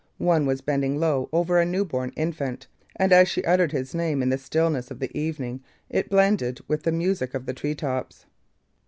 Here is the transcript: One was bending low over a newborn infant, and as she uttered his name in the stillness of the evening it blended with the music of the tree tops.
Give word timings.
One 0.17 0.47
was 0.47 0.61
bending 0.61 0.99
low 0.99 1.29
over 1.31 1.59
a 1.59 1.63
newborn 1.67 2.11
infant, 2.15 2.65
and 2.95 3.13
as 3.13 3.27
she 3.29 3.43
uttered 3.45 3.71
his 3.71 3.93
name 3.93 4.23
in 4.23 4.29
the 4.29 4.37
stillness 4.39 4.89
of 4.89 4.97
the 4.97 5.15
evening 5.15 5.61
it 5.91 6.09
blended 6.09 6.59
with 6.67 6.81
the 6.81 6.91
music 6.91 7.35
of 7.35 7.45
the 7.45 7.53
tree 7.53 7.75
tops. 7.75 8.25